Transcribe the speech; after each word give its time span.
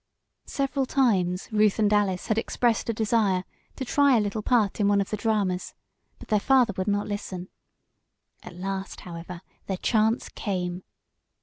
Several 0.47 0.87
times 0.87 1.47
Ruth 1.51 1.77
and 1.77 1.93
Alice 1.93 2.25
had 2.25 2.39
expressed 2.39 2.89
a 2.89 2.91
desire 2.93 3.43
to 3.75 3.85
try 3.85 4.17
a 4.17 4.19
little 4.19 4.41
part 4.41 4.79
in 4.79 4.87
one 4.87 4.99
of 4.99 5.11
the 5.11 5.15
dramas, 5.15 5.75
but 6.17 6.29
their 6.29 6.39
father 6.39 6.73
would 6.75 6.87
not 6.87 7.05
listen. 7.05 7.49
At 8.41 8.55
last, 8.55 9.01
however, 9.01 9.41
their 9.67 9.77
chance 9.77 10.27
came. 10.29 10.81